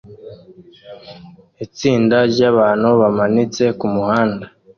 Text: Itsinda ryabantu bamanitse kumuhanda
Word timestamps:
Itsinda 1.65 2.17
ryabantu 2.31 2.89
bamanitse 3.01 3.63
kumuhanda 3.79 4.45